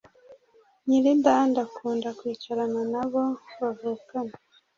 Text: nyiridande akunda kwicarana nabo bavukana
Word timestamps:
nyiridande 0.85 1.59
akunda 1.67 2.09
kwicarana 2.19 2.81
nabo 2.93 3.21
bavukana 3.59 4.33